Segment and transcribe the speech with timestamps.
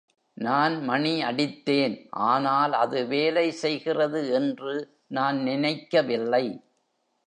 [0.37, 1.95] நான் மணி அடித்தேன்,
[2.29, 4.75] ஆனால் அது வேலை செய்கிறது என்று
[5.09, 6.45] நான் நினைக்கவில்லை.